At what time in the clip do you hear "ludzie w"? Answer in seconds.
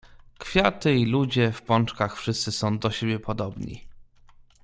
1.05-1.61